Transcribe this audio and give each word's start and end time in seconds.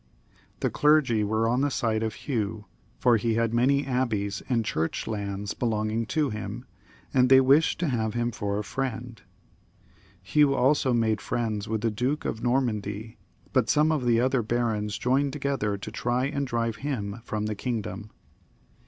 The 0.61 0.71
clergy 0.71 1.23
were 1.23 1.47
on 1.47 1.61
the 1.61 1.69
side 1.69 2.01
of 2.01 2.15
Hugh, 2.15 2.65
for 2.97 3.17
he 3.17 3.35
had 3.35 3.53
many 3.53 3.85
abbeys 3.85 4.41
and 4.49 4.65
church 4.65 5.05
lands 5.05 5.53
belonging 5.53 6.07
to 6.07 6.31
him, 6.31 6.65
and 7.13 7.29
they 7.29 7.39
wished 7.39 7.79
to 7.81 7.87
have 7.87 8.15
him 8.15 8.31
for 8.31 8.57
a 8.57 8.63
friend. 8.63 9.21
Hugh 10.23 10.55
also 10.55 10.91
made 10.91 11.21
friends 11.21 11.67
with 11.67 11.81
the 11.81 11.91
Duke 11.91 12.25
of 12.25 12.41
Normandy, 12.41 13.19
but 13.53 13.69
some 13.69 13.91
of 13.91 14.03
the 14.05 14.19
other 14.19 14.41
barons 14.41 14.97
joined 14.97 15.33
together 15.33 15.77
to 15.77 15.91
try 15.91 16.25
and 16.25 16.47
drive 16.47 16.77
him 16.77 17.21
from 17.23 17.45
the 17.45 17.53
kingdom. 17.53 18.09